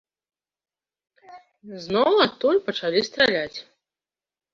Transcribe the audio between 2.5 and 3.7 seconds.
пачалі страляць.